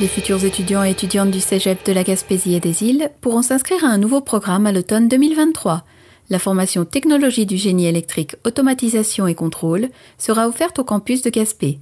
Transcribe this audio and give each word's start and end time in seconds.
Les 0.00 0.08
futurs 0.08 0.44
étudiants 0.44 0.82
et 0.82 0.90
étudiantes 0.90 1.30
du 1.30 1.38
Cégep 1.38 1.86
de 1.86 1.92
la 1.92 2.02
Gaspésie 2.02 2.54
et 2.54 2.60
des 2.60 2.82
îles 2.82 3.10
pourront 3.20 3.42
s'inscrire 3.42 3.84
à 3.84 3.88
un 3.88 3.96
nouveau 3.96 4.20
programme 4.20 4.66
à 4.66 4.72
l'automne 4.72 5.06
2023. 5.06 5.84
La 6.30 6.40
formation 6.40 6.84
Technologie 6.84 7.46
du 7.46 7.56
génie 7.56 7.86
électrique, 7.86 8.34
automatisation 8.44 9.28
et 9.28 9.36
contrôle 9.36 9.86
sera 10.18 10.48
offerte 10.48 10.80
au 10.80 10.84
campus 10.84 11.22
de 11.22 11.30
Gaspé. 11.30 11.78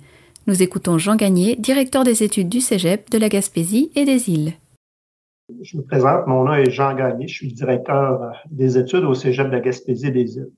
Nous 0.47 0.63
écoutons 0.63 0.99
Jean 0.99 1.17
Gagné, 1.17 1.57
directeur 1.57 2.05
des 2.05 2.23
études 2.23 2.51
du 2.51 2.61
Cégep 2.61 3.09
de 3.11 3.17
la 3.17 3.31
Gaspésie 3.31 3.91
et 3.95 4.05
des 4.05 4.29
îles. 4.29 4.53
Je 5.63 5.79
me 5.79 5.83
présente, 5.83 6.27
mon 6.27 6.45
nom 6.45 6.53
est 6.53 6.71
Jean 6.71 6.95
Gagné, 6.95 7.27
je 7.29 7.35
suis 7.35 7.53
directeur 7.55 8.33
des 8.51 8.77
études 8.77 9.05
au 9.05 9.15
Cégep 9.15 9.49
de 9.49 9.53
la 9.53 9.61
Gaspésie 9.61 10.07
et 10.07 10.11
des 10.11 10.37
îles. 10.37 10.51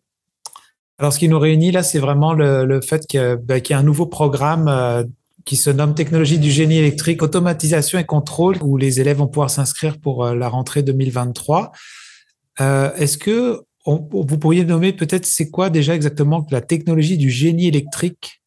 Alors, 0.99 1.13
ce 1.13 1.21
qui 1.21 1.29
nous 1.29 1.39
réunit 1.39 1.71
là, 1.71 1.85
c'est 1.85 2.01
vraiment 2.01 2.33
le, 2.33 2.81
fait 2.81 3.07
ben, 3.13 3.61
qu'il 3.61 3.75
y 3.75 3.77
a 3.77 3.79
un 3.79 3.85
nouveau 3.85 4.07
programme 4.07 4.67
euh, 4.67 5.05
qui 5.45 5.57
se 5.57 5.71
nomme 5.71 5.95
Technologie 5.95 6.39
du 6.39 6.51
génie 6.51 6.79
électrique, 6.79 7.23
automatisation 7.23 7.99
et 7.99 8.05
contrôle, 8.05 8.57
où 8.63 8.77
les 8.77 9.01
élèves 9.01 9.19
vont 9.19 9.29
pouvoir 9.29 9.51
s'inscrire 9.51 9.99
pour 9.99 10.25
euh, 10.25 10.35
la 10.35 10.49
rentrée 10.49 10.83
2023. 10.83 11.73
Euh, 12.61 12.93
est-ce 12.95 13.19
que 13.19 13.61
vous 13.87 14.39
pourriez 14.39 14.65
nommer 14.65 14.95
peut-être 14.95 15.27
c'est 15.27 15.51
quoi 15.51 15.69
déjà 15.69 15.95
exactement 15.95 16.47
la 16.51 16.63
technologie 16.63 17.19
du 17.19 17.29
génie 17.29 17.69
électrique? 17.69 18.41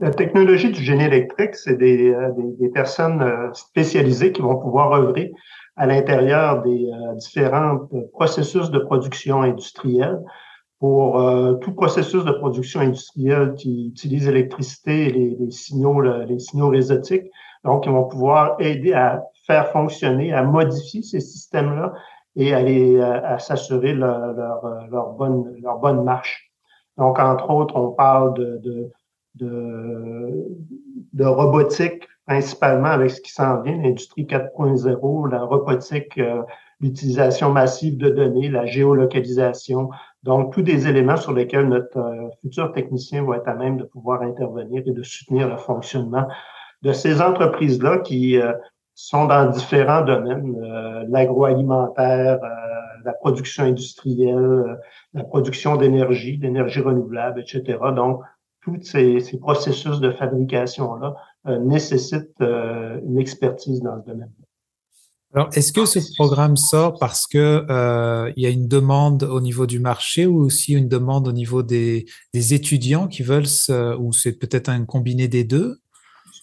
La 0.00 0.10
technologie 0.10 0.72
du 0.72 0.82
génie 0.82 1.04
électrique, 1.04 1.54
c'est 1.54 1.76
des, 1.76 2.08
euh, 2.08 2.30
des, 2.58 2.68
personnes 2.68 3.24
spécialisées 3.52 4.32
qui 4.32 4.42
vont 4.42 4.56
pouvoir 4.56 4.92
œuvrer 4.92 5.30
à 5.76 5.86
l'intérieur 5.86 6.62
des 6.62 6.86
différents 7.16 7.88
processus 8.12 8.70
de 8.70 8.78
production 8.78 9.42
industrielle 9.42 10.18
pour 10.80 11.20
euh, 11.20 11.54
tout 11.54 11.72
processus 11.72 12.24
de 12.24 12.32
production 12.32 12.80
industrielle 12.80 13.54
qui 13.54 13.88
utilise 13.88 14.26
l'électricité 14.26 15.06
et 15.08 15.36
les, 15.38 15.50
signaux, 15.50 16.00
les 16.00 16.38
signaux 16.38 16.68
réseautiques. 16.68 17.30
Donc, 17.64 17.86
ils 17.86 17.92
vont 17.92 18.04
pouvoir 18.04 18.56
aider 18.58 18.92
à 18.92 19.22
faire 19.46 19.68
fonctionner, 19.68 20.32
à 20.32 20.42
modifier 20.42 21.02
ces 21.02 21.20
systèmes-là 21.20 21.92
et 22.36 22.52
à, 22.52 23.14
à, 23.26 23.38
s'assurer 23.38 23.94
leur, 23.94 24.34
leur, 24.90 25.12
bonne, 25.12 25.54
leur 25.62 25.78
bonne 25.78 26.02
marche. 26.04 26.50
Donc, 26.98 27.18
entre 27.18 27.50
autres, 27.50 27.76
on 27.76 27.92
parle 27.92 28.34
de, 28.34 28.58
de, 28.58 28.90
de, 29.36 30.44
de 31.12 31.24
robotique, 31.24 32.06
principalement 32.26 32.88
avec 32.88 33.10
ce 33.10 33.20
qui 33.20 33.32
s'en 33.32 33.60
vient, 33.62 33.76
l'industrie 33.76 34.24
4.0, 34.24 35.30
la 35.30 35.42
robotique, 35.42 36.18
euh, 36.18 36.42
l'utilisation 36.80 37.50
massive 37.50 37.96
de 37.98 38.10
données, 38.10 38.48
la 38.48 38.66
géolocalisation, 38.66 39.90
donc, 40.24 40.54
tous 40.54 40.62
des 40.62 40.88
éléments 40.88 41.18
sur 41.18 41.34
lesquels 41.34 41.68
notre 41.68 41.98
euh, 41.98 42.30
futur 42.40 42.72
technicien 42.72 43.22
va 43.24 43.36
être 43.36 43.48
à 43.48 43.54
même 43.54 43.76
de 43.76 43.84
pouvoir 43.84 44.22
intervenir 44.22 44.82
et 44.86 44.90
de 44.90 45.02
soutenir 45.02 45.50
le 45.50 45.58
fonctionnement 45.58 46.26
de 46.80 46.92
ces 46.92 47.20
entreprises-là 47.20 47.98
qui 47.98 48.40
euh, 48.40 48.54
sont 48.94 49.26
dans 49.26 49.50
différents 49.50 50.00
domaines, 50.00 50.56
euh, 50.64 51.04
l'agroalimentaire, 51.08 52.38
la 53.04 53.12
production 53.12 53.64
industrielle, 53.64 54.78
la 55.12 55.24
production 55.24 55.76
d'énergie, 55.76 56.38
d'énergie 56.38 56.80
renouvelable, 56.80 57.40
etc. 57.40 57.78
Donc, 57.94 58.22
tous 58.62 58.80
ces, 58.80 59.20
ces 59.20 59.38
processus 59.38 60.00
de 60.00 60.10
fabrication-là 60.10 61.16
nécessitent 61.60 62.40
une 62.40 63.18
expertise 63.18 63.82
dans 63.82 64.00
ce 64.00 64.06
domaine. 64.06 64.30
Alors, 65.34 65.48
est-ce 65.54 65.72
que 65.72 65.84
ce 65.84 65.98
programme 66.16 66.56
sort 66.56 66.96
parce 67.00 67.26
que 67.26 67.66
euh, 67.68 68.30
il 68.36 68.44
y 68.44 68.46
a 68.46 68.50
une 68.50 68.68
demande 68.68 69.24
au 69.24 69.40
niveau 69.40 69.66
du 69.66 69.80
marché 69.80 70.26
ou 70.26 70.38
aussi 70.38 70.74
une 70.74 70.86
demande 70.86 71.26
au 71.26 71.32
niveau 71.32 71.64
des, 71.64 72.04
des 72.32 72.54
étudiants 72.54 73.08
qui 73.08 73.24
veulent, 73.24 73.48
se, 73.48 73.96
ou 73.96 74.12
c'est 74.12 74.38
peut-être 74.38 74.68
un 74.68 74.84
combiné 74.84 75.26
des 75.26 75.42
deux? 75.42 75.78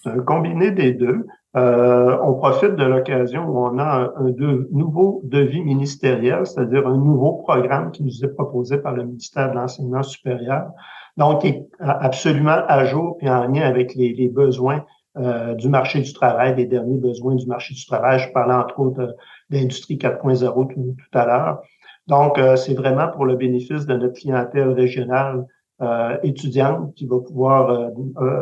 C'est 0.02 0.10
un 0.10 0.18
combiné 0.18 0.72
des 0.72 0.92
deux. 0.92 1.24
Euh, 1.56 2.18
on 2.22 2.34
profite 2.34 2.76
de 2.76 2.84
l'occasion 2.84 3.46
où 3.48 3.64
on 3.64 3.78
a 3.78 4.12
un, 4.14 4.30
de, 4.30 4.68
nouveau 4.72 5.22
devis 5.24 5.62
ministériel, 5.62 6.46
c'est-à-dire 6.46 6.86
un 6.86 6.98
nouveau 6.98 7.42
programme 7.46 7.92
qui 7.92 8.02
nous 8.02 8.24
est 8.24 8.34
proposé 8.34 8.76
par 8.76 8.92
le 8.92 9.04
ministère 9.04 9.52
de 9.52 9.56
l'Enseignement 9.56 10.02
supérieur, 10.02 10.70
donc 11.16 11.40
qui 11.40 11.48
est 11.48 11.66
absolument 11.78 12.60
à 12.68 12.84
jour 12.84 13.16
et 13.22 13.30
en 13.30 13.46
lien 13.48 13.62
avec 13.62 13.94
les, 13.94 14.12
les 14.12 14.28
besoins 14.28 14.84
euh, 15.18 15.54
du 15.54 15.68
marché 15.68 16.00
du 16.00 16.10
travail, 16.14 16.54
des 16.54 16.64
derniers 16.64 16.96
besoins 16.96 17.34
du 17.34 17.46
marché 17.46 17.74
du 17.74 17.84
travail. 17.84 18.18
Je 18.18 18.32
parlais 18.32 18.54
entre 18.54 18.80
autres 18.80 19.14
d'industrie 19.50 19.98
4.0 19.98 20.72
tout, 20.72 20.96
à 21.12 21.26
l'heure. 21.26 21.62
Donc, 22.06 22.38
euh, 22.38 22.56
c'est 22.56 22.72
vraiment 22.72 23.08
pour 23.08 23.26
le 23.26 23.36
bénéfice 23.36 23.84
de 23.84 23.94
notre 23.94 24.18
clientèle 24.18 24.70
régionale 24.70 25.44
euh, 25.82 26.16
étudiante 26.22 26.94
qui 26.94 27.06
va 27.06 27.18
pouvoir 27.18 27.90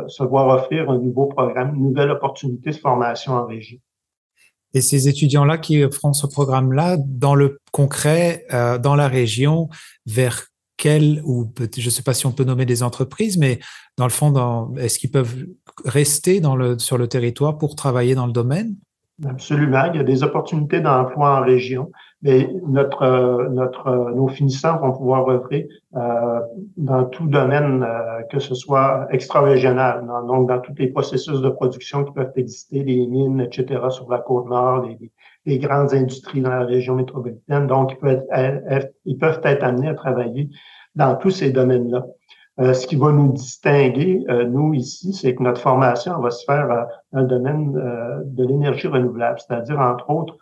se 0.07 0.23
voir 0.23 0.47
offrir 0.47 0.89
un 0.91 0.99
nouveau 0.99 1.27
programme, 1.27 1.75
une 1.75 1.89
nouvelle 1.89 2.13
opportunité 2.13 2.71
de 2.71 2.77
formation 2.77 3.33
en 3.33 3.47
régie. 3.47 3.81
Et 4.73 4.81
ces 4.81 5.09
étudiants-là 5.09 5.59
qui 5.59 5.83
feront 5.91 6.13
ce 6.13 6.29
programme-là, 6.29 6.99
dans 7.05 7.35
le 7.35 7.59
concret, 7.73 8.47
dans 8.81 8.95
la 8.95 9.09
région, 9.09 9.69
vers 10.07 10.47
quelle, 10.81 11.21
ou 11.25 11.53
je 11.77 11.85
ne 11.85 11.91
sais 11.91 12.03
pas 12.03 12.15
si 12.15 12.25
on 12.25 12.33
peut 12.33 12.45
nommer 12.45 12.65
des 12.65 12.83
entreprises, 12.83 13.37
mais 13.37 13.61
dans 13.99 14.07
le 14.07 14.11
fond, 14.11 14.75
est-ce 14.77 14.99
qu'ils 14.99 15.11
peuvent 15.11 15.47
rester 15.85 16.41
sur 16.79 16.97
le 16.97 17.07
territoire 17.07 17.59
pour 17.59 17.77
travailler 17.77 18.15
dans 18.15 18.27
le 18.27 18.33
domaine? 18.33 18.77
Absolument. 19.29 19.91
Il 19.93 19.97
y 19.97 20.01
a 20.01 20.05
des 20.05 20.23
opportunités 20.23 20.81
d'emploi 20.81 21.41
en 21.41 21.43
région. 21.43 21.91
Mais 22.23 22.49
notre, 22.67 23.49
notre, 23.51 24.13
nos 24.15 24.29
finissants 24.29 24.79
vont 24.79 24.93
pouvoir 24.93 25.29
œuvrer 25.29 25.69
euh, 25.97 26.41
dans 26.77 27.05
tout 27.05 27.27
domaine, 27.27 27.83
euh, 27.83 28.23
que 28.31 28.39
ce 28.39 28.55
soit 28.55 29.07
extra-régional, 29.11 30.07
donc 30.27 30.49
dans 30.49 30.59
tous 30.61 30.75
les 30.79 30.89
processus 30.89 31.41
de 31.41 31.49
production 31.49 32.05
qui 32.05 32.13
peuvent 32.13 32.33
exister, 32.37 32.85
les 32.85 33.07
mines, 33.07 33.41
etc., 33.41 33.81
sur 33.89 34.11
la 34.11 34.19
côte 34.19 34.49
nord, 34.49 34.87
les, 34.87 35.11
les 35.47 35.59
grandes 35.59 35.95
industries 35.95 36.43
dans 36.43 36.51
la 36.51 36.67
région 36.67 36.95
métropolitaine. 36.95 37.67
Donc, 37.67 37.93
ils 37.93 37.99
peuvent 37.99 38.27
être, 38.33 38.93
ils 39.07 39.17
peuvent 39.17 39.41
être 39.45 39.65
amenés 39.65 39.89
à 39.89 39.95
travailler 39.95 40.51
dans 40.95 41.17
tous 41.17 41.31
ces 41.31 41.51
domaines-là. 41.51 42.05
Euh, 42.61 42.75
ce 42.75 42.87
qui 42.87 42.97
va 42.97 43.11
nous 43.11 43.33
distinguer, 43.33 44.23
euh, 44.29 44.45
nous, 44.45 44.75
ici, 44.75 45.15
c'est 45.15 45.35
que 45.35 45.43
notre 45.43 45.61
formation 45.61 46.21
va 46.21 46.31
se 46.31 46.45
faire 46.45 46.71
euh, 46.71 46.85
dans 47.13 47.21
le 47.21 47.27
domaine 47.27 47.73
de 48.25 48.45
l'énergie 48.45 48.87
renouvelable, 48.87 49.39
c'est-à-dire, 49.39 49.79
entre 49.81 50.11
autres, 50.11 50.37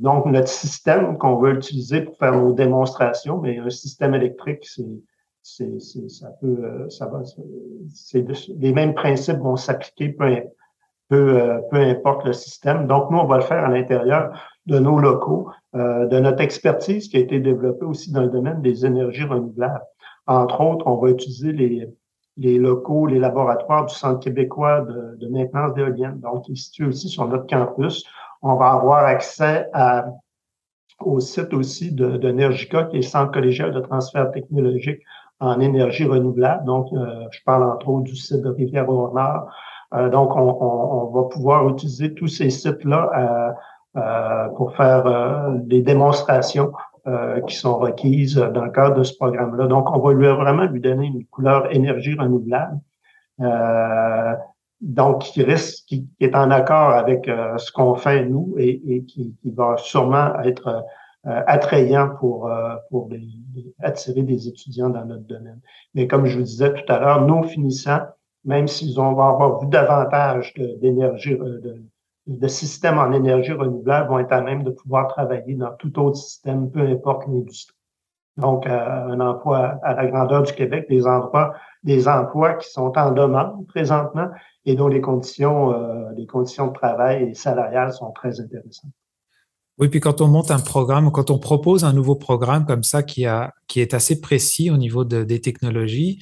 donc 0.00 0.24
notre 0.24 0.48
système 0.48 1.18
qu'on 1.18 1.36
veut 1.36 1.52
utiliser 1.52 2.00
pour 2.00 2.16
faire 2.16 2.32
nos 2.32 2.54
démonstrations, 2.54 3.38
mais 3.38 3.58
un 3.58 3.68
système 3.68 4.14
électrique, 4.14 4.66
c'est 5.42 5.80
ça 6.08 6.28
peut, 6.40 6.88
ça 6.88 7.06
va, 7.06 7.20
c'est 7.92 8.24
les 8.56 8.72
mêmes 8.72 8.94
principes 8.94 9.40
vont 9.40 9.56
s'appliquer 9.56 10.08
peu, 10.08 10.36
peu, 11.08 11.60
peu 11.70 11.76
importe 11.76 12.24
le 12.24 12.32
système. 12.32 12.86
Donc, 12.86 13.10
nous, 13.10 13.18
on 13.18 13.26
va 13.26 13.36
le 13.36 13.42
faire 13.42 13.62
à 13.62 13.68
l'intérieur 13.68 14.32
de 14.64 14.78
nos 14.78 14.98
locaux, 14.98 15.50
de 15.74 16.18
notre 16.18 16.40
expertise 16.40 17.08
qui 17.08 17.18
a 17.18 17.20
été 17.20 17.38
développée 17.38 17.84
aussi 17.84 18.10
dans 18.10 18.22
le 18.22 18.30
domaine 18.30 18.62
des 18.62 18.86
énergies 18.86 19.24
renouvelables. 19.24 19.84
Entre 20.26 20.60
autres, 20.60 20.86
on 20.86 20.96
va 20.96 21.10
utiliser 21.10 21.52
les, 22.36 22.58
locaux, 22.58 23.06
les 23.06 23.18
laboratoires 23.18 23.86
du 23.86 23.94
Centre 23.94 24.20
québécois 24.20 24.82
de, 24.82 25.16
de 25.16 25.28
maintenance 25.28 25.74
d'éoliennes, 25.74 26.20
donc 26.20 26.44
qui 26.44 26.52
est 26.52 26.56
situé 26.56 26.86
aussi 26.86 27.08
sur 27.08 27.26
notre 27.26 27.46
campus. 27.46 28.04
On 28.42 28.56
va 28.56 28.70
avoir 28.70 29.04
accès 29.04 29.68
au 31.00 31.20
site 31.20 31.52
aussi 31.52 31.92
de, 31.92 32.16
de 32.16 32.30
qui 32.30 32.76
est 32.76 32.92
le 32.92 33.02
Centre 33.02 33.32
collégial 33.32 33.72
de 33.72 33.80
transfert 33.80 34.30
technologique 34.30 35.00
en 35.40 35.58
énergie 35.60 36.04
renouvelable. 36.04 36.64
Donc, 36.64 36.92
euh, 36.92 37.26
je 37.30 37.40
parle 37.44 37.64
entre 37.64 37.88
autres 37.88 38.04
du 38.04 38.16
site 38.16 38.42
de 38.42 38.48
Rivière-au-Nord. 38.48 39.48
Euh, 39.94 40.08
donc, 40.08 40.34
on, 40.36 40.56
on, 40.60 41.10
va 41.10 41.28
pouvoir 41.28 41.68
utiliser 41.68 42.14
tous 42.14 42.28
ces 42.28 42.50
sites-là 42.50 43.56
euh, 43.96 44.48
pour 44.56 44.74
faire 44.76 45.50
des 45.52 45.82
démonstrations 45.82 46.72
euh, 47.08 47.40
qui 47.40 47.56
sont 47.56 47.78
requises 47.78 48.36
dans 48.36 48.64
le 48.64 48.70
cadre 48.70 48.98
de 48.98 49.02
ce 49.02 49.16
programme-là. 49.16 49.66
Donc, 49.66 49.90
on 49.90 49.98
va 49.98 50.12
lui 50.12 50.26
vraiment 50.28 50.66
lui 50.66 50.80
donner 50.80 51.08
une 51.08 51.24
couleur 51.26 51.74
énergie 51.74 52.14
renouvelable. 52.14 52.78
Euh, 53.40 54.34
donc, 54.80 55.22
qui 55.24 55.42
risque, 55.42 55.84
qui, 55.88 56.08
est 56.20 56.36
en 56.36 56.52
accord 56.52 56.90
avec 56.90 57.26
euh, 57.26 57.58
ce 57.58 57.72
qu'on 57.72 57.96
fait 57.96 58.24
nous 58.26 58.54
et, 58.56 59.02
qui, 59.08 59.34
va 59.44 59.76
sûrement 59.78 60.40
être 60.44 60.84
attrayant 61.24 62.10
pour, 62.20 62.48
pour 62.90 63.08
attirer 63.80 64.22
des 64.22 64.46
étudiants 64.46 64.90
dans 64.90 65.04
notre 65.04 65.26
domaine. 65.26 65.60
Mais 65.94 66.06
comme 66.06 66.26
je 66.26 66.38
vous 66.38 66.44
disais 66.44 66.72
tout 66.72 66.92
à 66.92 67.00
l'heure, 67.00 67.26
nos 67.26 67.42
finissants, 67.42 68.02
même 68.44 68.68
s'ils 68.68 68.94
vont 68.96 69.10
avoir 69.10 69.60
vu 69.60 69.66
davantage 69.68 70.54
d'énergie, 70.80 71.36
de, 71.36 71.82
de 72.26 72.48
systèmes 72.48 72.98
en 72.98 73.12
énergie 73.12 73.52
renouvelable 73.52 74.08
vont 74.08 74.18
être 74.18 74.32
à 74.32 74.40
même 74.40 74.62
de 74.62 74.70
pouvoir 74.70 75.08
travailler 75.08 75.54
dans 75.54 75.72
tout 75.74 75.98
autre 75.98 76.16
système, 76.16 76.70
peu 76.70 76.80
importe 76.80 77.26
l'industrie. 77.26 77.76
Donc, 78.38 78.66
euh, 78.66 78.70
un 78.70 79.20
emploi 79.20 79.78
à 79.82 79.94
la 79.94 80.06
grandeur 80.06 80.42
du 80.42 80.52
Québec, 80.54 80.86
des 80.88 81.06
endroits, 81.06 81.54
des 81.82 82.08
emplois 82.08 82.54
qui 82.54 82.70
sont 82.70 82.96
en 82.96 83.10
demande 83.10 83.66
présentement 83.66 84.28
et 84.64 84.74
dont 84.74 84.88
les 84.88 85.00
conditions, 85.00 85.72
euh, 85.74 86.10
les 86.16 86.26
conditions 86.26 86.68
de 86.68 86.72
travail 86.72 87.24
et 87.24 87.34
salariales 87.34 87.92
sont 87.92 88.10
très 88.12 88.40
intéressantes. 88.40 88.92
Oui, 89.82 89.88
puis 89.88 89.98
quand 89.98 90.20
on 90.20 90.28
monte 90.28 90.52
un 90.52 90.60
programme, 90.60 91.10
quand 91.10 91.32
on 91.32 91.40
propose 91.40 91.82
un 91.82 91.92
nouveau 91.92 92.14
programme 92.14 92.66
comme 92.66 92.84
ça 92.84 93.02
qui, 93.02 93.24
est 93.24 93.94
assez 93.94 94.20
précis 94.20 94.70
au 94.70 94.76
niveau 94.76 95.04
de, 95.04 95.24
des 95.24 95.40
technologies, 95.40 96.20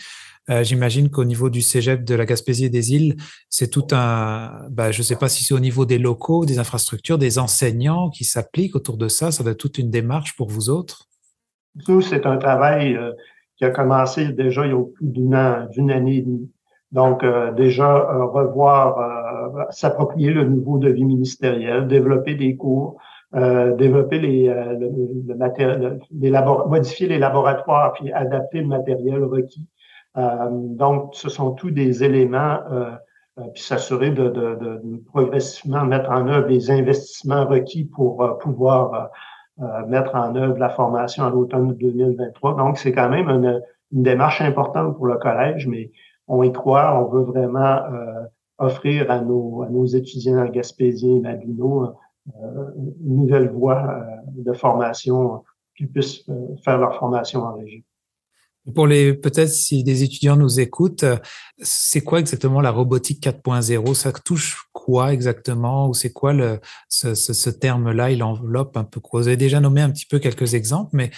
euh, 0.49 0.65
j'imagine 0.65 1.11
qu'au 1.11 1.25
niveau 1.25 1.51
du 1.51 1.61
cégep 1.61 2.03
de 2.03 2.15
la 2.15 2.25
Gaspésie 2.25 2.65
et 2.65 2.71
des 2.71 2.95
îles, 2.95 3.17
c'est 3.51 3.69
tout 3.69 3.87
un. 3.93 4.67
Bah, 4.71 4.93
je 4.93 5.01
ne 5.01 5.03
sais 5.03 5.17
pas 5.17 5.29
si 5.29 5.45
c'est 5.45 5.53
au 5.53 5.61
niveau 5.61 5.85
des 5.85 5.99
locaux, 5.99 6.47
des 6.47 6.59
infrastructures, 6.59 7.19
des 7.19 7.39
enseignants 7.39 8.09
qui 8.09 8.25
s'appliquent 8.25 8.77
autour 8.77 8.97
de 8.97 9.09
ça. 9.09 9.31
Ça 9.31 9.43
va 9.43 9.51
être 9.51 9.59
toute 9.59 9.77
une 9.77 9.91
démarche 9.91 10.35
pour 10.39 10.49
vous 10.49 10.71
autres. 10.71 11.05
Nous, 11.87 12.01
c'est 12.01 12.25
un 12.25 12.39
travail 12.39 12.97
euh, 12.97 13.13
qui 13.59 13.67
a 13.67 13.71
commencé 13.71 14.33
déjà 14.33 14.65
il 14.65 14.73
y 14.73 14.75
a 14.75 14.83
plus 14.83 15.07
d'une 15.07 15.35
année 15.35 16.17
et 16.17 16.23
demie. 16.23 16.51
Donc, 16.93 17.25
euh, 17.25 17.53
déjà, 17.53 18.09
revoir, 18.33 18.97
s'approprier 19.69 20.31
le 20.31 20.49
nouveau 20.49 20.79
devis 20.79 21.05
ministériel, 21.05 21.89
développer 21.89 22.37
des 22.37 22.57
cours, 22.57 22.97
développer 23.33 24.19
les, 24.19 24.49
le, 24.49 24.91
le 25.29 25.35
matériel, 25.37 26.01
les 26.11 26.33
modifier 26.67 27.07
les 27.07 27.19
laboratoires, 27.19 27.93
puis 27.93 28.13
adapter 28.13 28.61
le 28.61 28.67
matériel 28.67 29.23
requis. 29.23 29.69
Euh, 30.17 30.49
donc, 30.51 31.15
ce 31.15 31.29
sont 31.29 31.53
tous 31.53 31.71
des 31.71 32.03
éléments, 32.03 32.59
euh, 32.71 32.91
euh, 33.39 33.43
puis 33.55 33.63
s'assurer 33.63 34.11
de, 34.11 34.29
de, 34.29 34.55
de, 34.57 35.03
progressivement 35.07 35.85
mettre 35.85 36.11
en 36.11 36.27
œuvre 36.27 36.49
les 36.49 36.71
investissements 36.71 37.47
requis 37.47 37.85
pour 37.85 38.39
pouvoir 38.39 39.11
mettre 39.89 40.15
en 40.15 40.35
œuvre 40.37 40.57
la 40.57 40.71
formation 40.71 41.25
à 41.25 41.31
l'automne 41.31 41.75
2023. 41.75 42.57
Donc, 42.57 42.79
c'est 42.79 42.93
quand 42.93 43.11
même 43.11 43.29
une, 43.29 43.63
une, 43.93 44.03
démarche 44.03 44.41
importante 44.41 44.97
pour 44.97 45.07
le 45.07 45.19
collège, 45.19 45.67
mais 45.67 45.91
on 46.29 46.43
y 46.43 46.51
croit, 46.51 46.99
on 46.99 47.11
veut 47.11 47.25
vraiment 47.25 47.81
offrir 48.57 49.11
à 49.11 49.21
nos, 49.21 49.63
à 49.63 49.69
nos 49.69 49.85
étudiants 49.85 50.47
gaspésiens 50.47 51.17
et 51.17 51.21
Maguino 51.21 51.95
une 52.27 53.17
nouvelle 53.17 53.51
voie 53.51 54.05
de 54.29 54.53
formation, 54.53 55.43
qu'ils 55.77 55.91
puissent 55.91 56.25
faire 56.65 56.79
leur 56.79 56.97
formation 56.99 57.43
en 57.43 57.55
région. 57.55 57.83
Pour 58.75 58.87
les, 58.87 59.15
peut-être 59.15 59.49
si 59.49 59.83
des 59.83 60.03
étudiants 60.03 60.37
nous 60.37 60.61
écoutent, 60.61 61.07
c'est 61.59 62.03
quoi 62.03 62.21
exactement 62.21 62.61
la 62.61 62.71
robotique 62.71 63.23
4.0 63.25 63.95
Ça 63.95 64.13
touche 64.13 64.69
quoi 64.73 65.13
exactement? 65.13 65.89
Ou 65.89 65.95
c'est 65.95 66.13
quoi 66.13 66.35
le, 66.35 66.61
ce, 66.89 67.15
ce, 67.15 67.33
ce 67.33 67.49
terme-là? 67.49 68.11
Il 68.11 68.23
enveloppe 68.23 68.77
un 68.77 68.85
peu 68.85 69.01
quoi? 69.01 69.23
Vous 69.23 69.29
avez 69.29 69.39
déjà 69.39 69.61
nommé 69.61 69.81
un 69.81 69.91
petit 69.91 70.07
peu 70.07 70.19
quelques 70.19 70.55
exemples, 70.55 70.91
mais, 70.93 71.11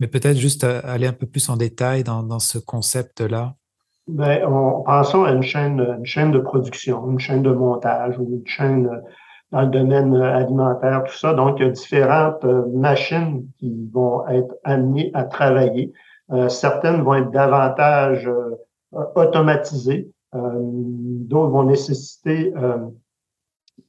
mais 0.00 0.08
peut-être 0.08 0.36
juste 0.36 0.64
aller 0.64 1.06
un 1.06 1.12
peu 1.12 1.26
plus 1.26 1.48
en 1.48 1.56
détail 1.56 2.02
dans, 2.02 2.24
dans 2.24 2.40
ce 2.40 2.58
concept-là. 2.58 3.54
Ben, 4.08 4.44
on, 4.46 4.82
pensons 4.82 5.22
à 5.22 5.32
une 5.32 5.42
chaîne, 5.42 5.80
une 5.98 6.06
chaîne 6.06 6.32
de 6.32 6.40
production, 6.40 7.08
une 7.10 7.20
chaîne 7.20 7.42
de 7.42 7.52
montage 7.52 8.18
ou 8.18 8.28
une 8.28 8.46
chaîne 8.46 8.90
dans 9.50 9.62
le 9.62 9.68
domaine 9.68 10.14
alimentaire, 10.14 11.04
tout 11.04 11.16
ça. 11.16 11.32
Donc, 11.34 11.56
il 11.58 11.66
y 11.66 11.68
a 11.68 11.72
différentes 11.72 12.44
euh, 12.44 12.64
machines 12.74 13.46
qui 13.58 13.88
vont 13.92 14.26
être 14.28 14.54
amenées 14.64 15.10
à 15.14 15.24
travailler 15.24 15.92
euh, 16.30 16.48
certaines 16.48 17.02
vont 17.02 17.14
être 17.14 17.30
davantage 17.30 18.28
euh, 18.28 18.56
automatisées, 19.14 20.10
euh, 20.34 20.40
d'autres 20.60 21.50
vont 21.50 21.64
nécessiter 21.64 22.52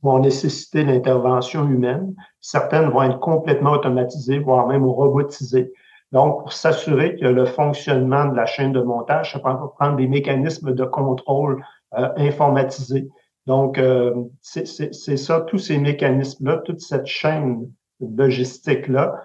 vont 0.03 0.19
nécessiter 0.19 0.85
l'intervention 0.85 1.67
humaine. 1.67 2.13
Certaines 2.39 2.89
vont 2.89 3.03
être 3.03 3.19
complètement 3.19 3.71
automatisées, 3.71 4.39
voire 4.39 4.67
même 4.67 4.85
robotisées. 4.85 5.73
Donc, 6.11 6.43
pour 6.43 6.53
s'assurer 6.53 7.17
que 7.17 7.25
le 7.25 7.45
fonctionnement 7.45 8.25
de 8.25 8.35
la 8.35 8.45
chaîne 8.45 8.71
de 8.71 8.81
montage, 8.81 9.33
ça 9.33 9.39
peut 9.39 9.49
prendre 9.77 9.97
des 9.97 10.07
mécanismes 10.07 10.73
de 10.73 10.85
contrôle 10.85 11.61
informatisés. 11.91 13.09
Donc, 13.47 13.81
c'est 14.41 14.65
ça, 15.17 15.41
tous 15.41 15.57
ces 15.57 15.77
mécanismes-là, 15.79 16.57
toute 16.65 16.81
cette 16.81 17.07
chaîne 17.07 17.71
logistique-là, 17.99 19.23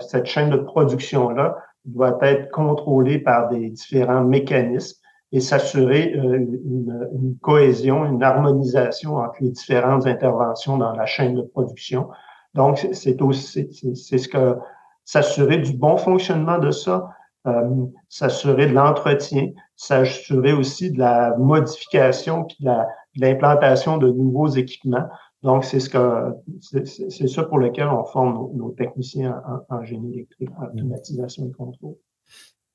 cette 0.00 0.26
chaîne 0.26 0.50
de 0.50 0.58
production-là, 0.58 1.56
doit 1.84 2.18
être 2.22 2.50
contrôlé 2.50 3.18
par 3.18 3.48
des 3.48 3.70
différents 3.70 4.24
mécanismes 4.24 5.00
et 5.32 5.40
s'assurer 5.40 6.14
euh, 6.16 6.36
une, 6.36 7.08
une, 7.12 7.38
cohésion, 7.40 8.04
une 8.04 8.22
harmonisation 8.22 9.16
entre 9.16 9.36
les 9.40 9.50
différentes 9.50 10.06
interventions 10.06 10.76
dans 10.76 10.92
la 10.92 11.06
chaîne 11.06 11.36
de 11.36 11.42
production. 11.42 12.08
Donc, 12.54 12.86
c'est 12.92 13.22
aussi 13.22 13.68
c'est 13.94 14.18
ce 14.18 14.28
que 14.28 14.56
s'assurer 15.04 15.58
du 15.58 15.72
bon 15.72 15.96
fonctionnement 15.96 16.58
de 16.58 16.72
ça, 16.72 17.08
euh, 17.46 17.86
s'assurer 18.08 18.66
de 18.66 18.74
l'entretien, 18.74 19.50
s'assurer 19.76 20.52
aussi 20.52 20.90
de 20.90 20.98
la 20.98 21.36
modification 21.36 22.44
puis 22.44 22.56
de 22.60 22.70
l'implantation 23.16 23.98
de 23.98 24.10
nouveaux 24.10 24.48
équipements. 24.48 25.06
Donc, 25.42 25.64
c'est 25.64 25.80
ce 25.80 25.88
que 25.88 26.34
c'est 26.60 27.28
ça 27.28 27.44
pour 27.44 27.58
lequel 27.58 27.88
on 27.88 28.04
forme 28.04 28.50
nos, 28.54 28.70
techniciens 28.70 29.40
en, 29.68 29.82
génie 29.84 30.12
électrique, 30.14 30.50
en 30.58 30.66
automatisation 30.76 31.48
et 31.48 31.52
contrôle. 31.52 31.96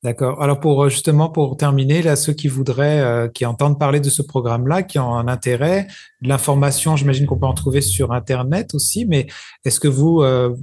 D'accord. 0.05 0.39
Alors 0.39 0.59
pour 0.59 0.83
euh, 0.83 0.89
justement 0.89 1.29
pour 1.29 1.57
terminer, 1.57 2.03
là, 2.03 2.15
ceux 2.15 2.33
qui 2.33 2.47
voudraient, 2.47 3.01
euh, 3.01 3.27
qui 3.27 3.43
entendent 3.43 3.79
parler 3.79 3.99
de 3.99 4.09
ce 4.11 4.21
programme-là, 4.21 4.83
qui 4.83 4.99
ont 4.99 5.15
un 5.15 5.27
intérêt, 5.27 5.87
l'information, 6.21 6.95
j'imagine 6.95 7.25
qu'on 7.25 7.39
peut 7.39 7.47
en 7.47 7.55
trouver 7.55 7.81
sur 7.81 8.11
Internet 8.11 8.75
aussi, 8.75 9.05
mais 9.07 9.25
est-ce 9.63 9.79
que 9.79 9.87
vous, 9.87 10.21
euh, 10.21 10.55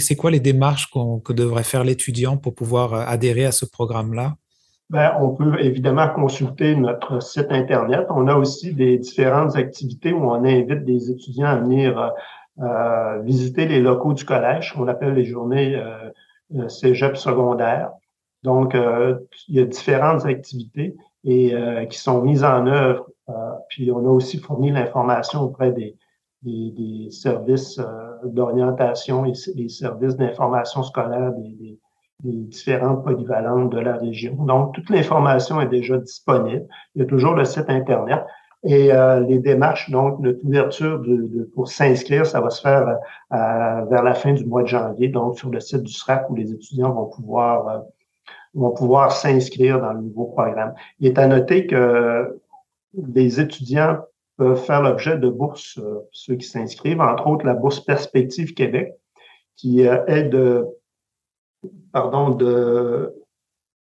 c'est 0.00 0.16
quoi 0.16 0.32
les 0.32 0.40
démarches 0.40 0.90
que 1.24 1.32
devrait 1.32 1.62
faire 1.62 1.84
l'étudiant 1.84 2.36
pour 2.36 2.52
pouvoir 2.52 2.94
adhérer 2.94 3.44
à 3.44 3.52
ce 3.52 3.64
programme-là? 3.64 4.34
Ben, 4.90 5.16
on 5.20 5.30
peut 5.30 5.60
évidemment 5.60 6.08
consulter 6.08 6.74
notre 6.74 7.22
site 7.22 7.46
Internet. 7.50 8.08
On 8.10 8.26
a 8.26 8.34
aussi 8.34 8.74
des 8.74 8.98
différentes 8.98 9.54
activités 9.54 10.12
où 10.12 10.24
on 10.24 10.44
invite 10.44 10.84
des 10.84 11.12
étudiants 11.12 11.46
à 11.46 11.56
venir 11.56 11.98
euh, 11.98 12.08
euh 12.58 13.22
visiter 13.22 13.66
les 13.68 13.80
locaux 13.80 14.14
du 14.14 14.24
collège, 14.24 14.74
qu'on 14.74 14.88
appelle 14.88 15.14
les 15.14 15.24
journées 15.24 15.76
euh, 15.76 16.10
euh 16.56 16.68
cégep 16.68 17.16
secondaire. 17.16 17.92
Donc, 18.42 18.74
euh, 18.74 19.16
il 19.48 19.56
y 19.56 19.60
a 19.60 19.64
différentes 19.64 20.26
activités 20.26 20.96
et 21.24 21.54
qui 21.90 21.98
sont 21.98 22.22
mises 22.22 22.44
en 22.44 22.66
œuvre. 22.66 23.06
puis, 23.68 23.92
on 23.92 23.98
a 23.98 24.10
aussi 24.10 24.38
fourni 24.38 24.70
l'information 24.72 25.42
auprès 25.42 25.70
des, 25.70 25.96
des, 26.42 26.70
des 26.72 27.10
services 27.10 27.78
d'orientation 28.24 29.26
et 29.26 29.32
des 29.54 29.68
services 29.68 30.16
d'information 30.16 30.82
scolaire 30.82 31.32
des, 31.34 31.50
des 31.60 31.78
des 32.22 32.32
différentes 32.32 33.04
polyvalentes 33.04 33.70
de 33.70 33.78
la 33.78 33.96
région. 33.96 34.34
Donc, 34.34 34.74
toute 34.74 34.90
l'information 34.90 35.60
est 35.60 35.68
déjà 35.68 35.98
disponible. 35.98 36.66
Il 36.94 37.02
y 37.02 37.04
a 37.04 37.06
toujours 37.06 37.34
le 37.34 37.44
site 37.44 37.68
Internet. 37.68 38.24
Et 38.62 38.92
euh, 38.92 39.20
les 39.20 39.38
démarches, 39.38 39.90
donc, 39.90 40.20
de 40.20 40.38
l'ouverture 40.42 41.00
de, 41.00 41.50
pour 41.54 41.68
s'inscrire, 41.68 42.26
ça 42.26 42.40
va 42.40 42.50
se 42.50 42.60
faire 42.60 42.86
euh, 42.88 43.84
vers 43.86 44.02
la 44.02 44.12
fin 44.12 44.34
du 44.34 44.44
mois 44.44 44.62
de 44.62 44.68
janvier, 44.68 45.08
donc 45.08 45.38
sur 45.38 45.48
le 45.48 45.60
site 45.60 45.82
du 45.82 45.92
SRAC 45.92 46.28
où 46.28 46.34
les 46.34 46.52
étudiants 46.52 46.92
vont 46.92 47.06
pouvoir 47.06 47.68
euh, 47.68 47.78
vont 48.52 48.72
pouvoir 48.72 49.12
s'inscrire 49.12 49.80
dans 49.80 49.92
le 49.92 50.02
nouveau 50.02 50.26
programme. 50.26 50.74
Il 50.98 51.06
est 51.06 51.18
à 51.18 51.26
noter 51.26 51.68
que 51.68 52.40
les 52.94 53.40
étudiants 53.40 53.98
peuvent 54.36 54.60
faire 54.60 54.82
l'objet 54.82 55.16
de 55.16 55.28
bourses, 55.28 55.78
ceux 56.10 56.34
qui 56.34 56.46
s'inscrivent, 56.46 57.00
entre 57.00 57.28
autres 57.28 57.46
la 57.46 57.54
bourse 57.54 57.78
Perspective 57.78 58.52
Québec, 58.54 58.92
qui 59.54 59.82
est 59.82 60.24
de 60.24 60.66
pardon, 61.92 62.30
de 62.30 63.14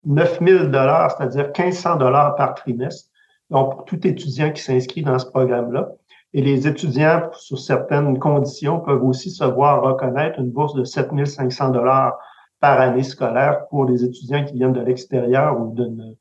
9 0.06 0.40
000 0.42 0.58
c'est-à-dire 0.72 1.52
1500 1.58 1.98
dollars 1.98 2.36
par 2.36 2.56
trimestre. 2.56 3.10
Donc, 3.50 3.76
pour 3.76 3.86
tout 3.86 4.06
étudiant 4.06 4.52
qui 4.52 4.62
s'inscrit 4.62 5.04
dans 5.04 5.20
ce 5.20 5.26
programme-là. 5.26 5.90
Et 6.34 6.42
les 6.42 6.68
étudiants, 6.68 7.30
sur 7.34 7.58
certaines 7.58 8.20
conditions, 8.20 8.80
peuvent 8.82 9.04
aussi 9.04 9.32
se 9.32 9.44
voir 9.44 9.82
reconnaître 9.82 10.40
une 10.40 10.52
bourse 10.52 10.74
de 10.74 10.84
7 10.84 11.26
500 11.26 11.70
dollars 11.70 12.18
par 12.60 12.80
année 12.80 13.04
scolaire 13.04 13.68
pour 13.70 13.86
les 13.86 14.04
étudiants 14.04 14.44
qui 14.44 14.54
viennent 14.54 14.74
de 14.74 14.82
l'extérieur 14.82 15.60
ou 15.60 15.74
de 15.74 16.16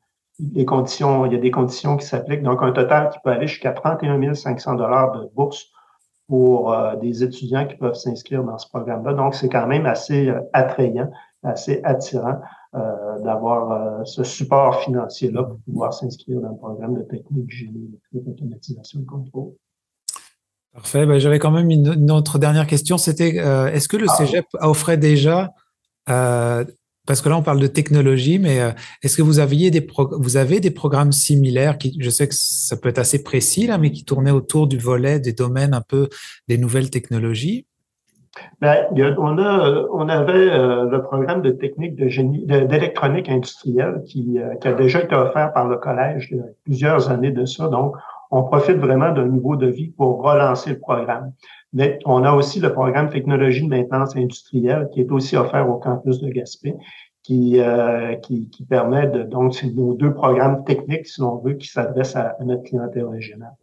les 0.53 0.65
conditions, 0.65 1.25
il 1.25 1.33
y 1.33 1.35
a 1.35 1.39
des 1.39 1.51
conditions 1.51 1.97
qui 1.97 2.05
s'appliquent. 2.05 2.43
Donc, 2.43 2.61
un 2.61 2.71
total 2.71 3.09
qui 3.09 3.17
peut 3.23 3.31
aller 3.31 3.47
jusqu'à 3.47 3.71
31 3.71 4.33
500 4.33 4.75
dollars 4.75 5.11
de 5.13 5.29
bourse 5.33 5.71
pour 6.27 6.73
euh, 6.73 6.95
des 6.97 7.23
étudiants 7.23 7.65
qui 7.65 7.75
peuvent 7.75 7.95
s'inscrire 7.95 8.43
dans 8.43 8.57
ce 8.57 8.67
programme-là. 8.69 9.13
Donc, 9.13 9.33
c'est 9.33 9.49
quand 9.49 9.65
même 9.67 9.85
assez 9.85 10.29
euh, 10.29 10.41
attrayant 10.53 11.09
assez 11.47 11.81
attirant 11.83 12.39
euh, 12.75 13.19
d'avoir 13.23 13.71
euh, 13.71 14.03
ce 14.03 14.23
support 14.23 14.81
financier-là 14.81 15.43
pour 15.43 15.59
pouvoir 15.61 15.93
s'inscrire 15.93 16.41
dans 16.41 16.49
le 16.49 16.57
programme 16.57 16.95
de 16.95 17.01
technique 17.03 17.49
génie 17.49 17.87
électrique, 17.87 18.27
automatisation 18.27 18.99
et 19.01 19.05
contrôle. 19.05 19.53
Parfait. 20.73 21.05
Ben, 21.05 21.17
J'avais 21.17 21.39
quand 21.39 21.51
même 21.51 21.71
une, 21.71 22.11
autre 22.11 22.39
dernière 22.39 22.67
question. 22.67 22.97
C'était 22.97 23.39
euh, 23.39 23.67
est-ce 23.67 23.87
que 23.87 23.97
le 23.97 24.05
ah. 24.09 24.15
Cégep 24.15 24.45
offrait 24.59 24.97
déjà 24.97 25.53
parce 26.05 27.21
que 27.21 27.29
là, 27.29 27.37
on 27.37 27.41
parle 27.41 27.61
de 27.61 27.67
technologie, 27.67 28.37
mais 28.37 28.59
est-ce 29.01 29.15
que 29.15 29.21
vous 29.21 29.39
aviez 29.39 29.71
des 29.71 29.87
vous 30.11 30.35
avez 30.35 30.59
des 30.59 30.71
programmes 30.71 31.13
similaires 31.13 31.77
qui, 31.77 31.95
je 31.99 32.09
sais 32.09 32.27
que 32.27 32.35
ça 32.35 32.75
peut 32.75 32.89
être 32.89 32.97
assez 32.97 33.23
précis 33.23 33.65
là, 33.65 33.77
mais 33.77 33.91
qui 33.91 34.03
tournaient 34.03 34.31
autour 34.31 34.67
du 34.67 34.77
volet 34.77 35.21
des 35.21 35.31
domaines 35.31 35.73
un 35.73 35.81
peu 35.81 36.09
des 36.49 36.57
nouvelles 36.57 36.89
technologies? 36.89 37.65
Ben, 38.61 38.87
on, 39.17 39.37
a, 39.37 39.85
on 39.91 40.09
avait 40.09 40.49
euh, 40.49 40.89
le 40.89 41.03
programme 41.03 41.41
de 41.41 41.51
technique 41.51 41.95
de 41.95 42.07
génie, 42.07 42.45
d'électronique 42.45 43.29
industrielle 43.29 44.01
qui, 44.05 44.39
euh, 44.39 44.55
qui, 44.55 44.67
a 44.67 44.73
déjà 44.73 45.01
été 45.03 45.15
offert 45.15 45.53
par 45.53 45.67
le 45.67 45.77
collège 45.77 46.29
il 46.31 46.37
y 46.37 46.41
a 46.41 46.45
plusieurs 46.63 47.11
années 47.11 47.31
de 47.31 47.45
ça. 47.45 47.67
Donc, 47.67 47.95
on 48.31 48.43
profite 48.43 48.77
vraiment 48.77 49.11
d'un 49.11 49.27
niveau 49.27 49.55
de 49.55 49.67
vie 49.67 49.89
pour 49.89 50.21
relancer 50.21 50.71
le 50.71 50.79
programme. 50.79 51.31
Mais 51.73 51.99
on 52.05 52.23
a 52.23 52.31
aussi 52.31 52.59
le 52.59 52.73
programme 52.73 53.09
Technologie 53.09 53.63
de 53.63 53.69
maintenance 53.69 54.15
industrielle 54.15 54.89
qui 54.91 55.01
est 55.01 55.11
aussi 55.11 55.37
offert 55.37 55.69
au 55.69 55.75
campus 55.75 56.19
de 56.19 56.29
Gaspé, 56.29 56.75
qui, 57.23 57.59
euh, 57.59 58.15
qui, 58.15 58.49
qui, 58.49 58.63
permet 58.63 59.07
de, 59.07 59.23
donc, 59.23 59.53
c'est 59.53 59.67
nos 59.67 59.93
deux 59.93 60.13
programmes 60.13 60.63
techniques, 60.63 61.07
si 61.07 61.21
l'on 61.21 61.37
veut, 61.37 61.53
qui 61.53 61.67
s'adressent 61.67 62.15
à, 62.15 62.35
notre 62.43 62.63
clientèle 62.63 63.05
régionale. 63.05 63.55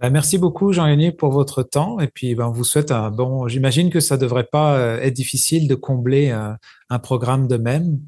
Ben, 0.00 0.10
merci 0.10 0.36
beaucoup, 0.38 0.72
Jean-Yannier, 0.72 1.12
pour 1.12 1.30
votre 1.30 1.62
temps. 1.62 2.00
Et 2.00 2.08
puis, 2.08 2.34
ben, 2.34 2.46
on 2.46 2.50
vous 2.50 2.64
souhaite 2.64 2.90
un 2.90 3.10
bon. 3.10 3.48
J'imagine 3.48 3.90
que 3.90 4.00
ça 4.00 4.16
ne 4.16 4.20
devrait 4.20 4.44
pas 4.50 4.76
euh, 4.76 4.98
être 5.00 5.14
difficile 5.14 5.68
de 5.68 5.74
combler 5.74 6.30
un, 6.30 6.58
un 6.90 6.98
programme 6.98 7.48
de 7.48 7.56
même. 7.56 7.98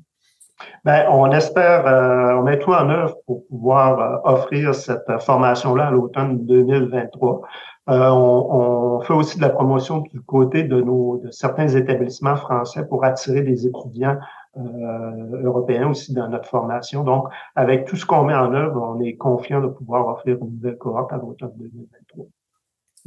Ben, 0.85 1.07
on 1.11 1.31
espère, 1.31 1.87
euh, 1.87 2.39
on 2.39 2.43
met 2.43 2.59
tout 2.59 2.73
en 2.73 2.89
œuvre 2.91 3.17
pour 3.27 3.47
pouvoir 3.47 4.01
euh, 4.01 4.33
offrir 4.35 4.75
cette 4.75 5.07
formation-là 5.21 5.89
à 5.89 5.91
l'automne 5.91 6.45
2023. 6.47 7.43
Euh, 7.91 8.09
on, 8.11 8.97
on, 8.97 9.01
fait 9.01 9.15
aussi 9.15 9.37
de 9.37 9.43
la 9.43 9.49
promotion 9.49 10.01
du 10.13 10.21
côté 10.21 10.65
de 10.65 10.81
nos 10.81 11.19
de 11.25 11.31
certains 11.31 11.69
établissements 11.69 12.37
français 12.37 12.87
pour 12.87 13.05
attirer 13.05 13.43
des 13.43 13.67
étudiants 13.67 14.19
euh, 14.59 15.43
européens 15.45 15.91
aussi 15.91 16.13
dans 16.13 16.29
notre 16.29 16.49
formation. 16.49 17.05
Donc, 17.05 17.29
avec 17.55 17.87
tout 17.87 17.97
ce 17.97 18.05
qu'on 18.05 18.25
met 18.25 18.35
en 18.35 18.53
œuvre, 18.53 18.95
on 18.97 19.01
est 19.01 19.17
confiant 19.17 19.61
de 19.61 19.69
pouvoir 19.69 20.09
offrir 20.09 20.39
une 20.41 20.55
nouvelle 20.55 20.79
cohorte 20.79 21.13
à 21.13 21.17
l'automne 21.17 21.53
2023. 21.57 22.27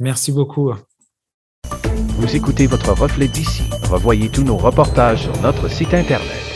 Merci 0.00 0.32
beaucoup. 0.32 0.72
Vous 2.16 2.36
écoutez 2.36 2.66
votre 2.66 2.92
reflet 2.92 3.28
d'ici. 3.28 3.68
Revoyez 3.90 4.28
tous 4.28 4.44
nos 4.44 4.56
reportages 4.56 5.24
sur 5.24 5.42
notre 5.42 5.68
site 5.68 5.94
Internet. 5.94 6.51